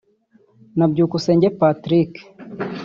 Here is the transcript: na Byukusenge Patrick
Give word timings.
na 0.77 0.85
Byukusenge 0.91 1.47
Patrick 1.59 2.11